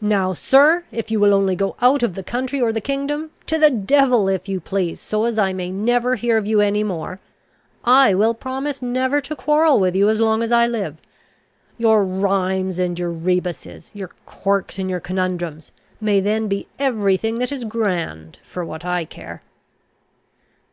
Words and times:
Now, 0.00 0.32
sir, 0.32 0.84
if 0.92 1.10
you 1.10 1.18
will 1.18 1.34
only 1.34 1.56
go 1.56 1.74
out 1.82 2.04
of 2.04 2.14
the 2.14 2.22
county 2.22 2.60
or 2.60 2.72
the 2.72 2.80
kingdom, 2.80 3.32
to 3.46 3.58
the 3.58 3.68
devil 3.68 4.28
if 4.28 4.48
you 4.48 4.60
please, 4.60 5.00
so 5.00 5.24
as 5.24 5.40
I 5.40 5.52
may 5.52 5.72
never 5.72 6.14
hear 6.14 6.36
of 6.38 6.46
you 6.46 6.60
any 6.60 6.84
more, 6.84 7.18
I 7.84 8.14
will 8.14 8.32
promise 8.32 8.80
never 8.80 9.20
to 9.22 9.34
quarrel 9.34 9.80
with 9.80 9.96
you 9.96 10.08
as 10.08 10.20
long 10.20 10.44
as 10.44 10.52
I 10.52 10.68
live. 10.68 10.98
Your 11.78 12.04
rhymes 12.04 12.78
and 12.78 12.96
your 12.96 13.10
rebusses, 13.10 13.92
your 13.92 14.12
quirks 14.24 14.78
and 14.78 14.88
your 14.88 15.00
conundrums, 15.00 15.72
may 16.00 16.20
then 16.20 16.46
be 16.46 16.68
every 16.78 17.16
thing 17.16 17.40
that 17.40 17.50
is 17.50 17.64
grand 17.64 18.38
for 18.44 18.64
what 18.64 18.84
I 18.84 19.04
care." 19.04 19.42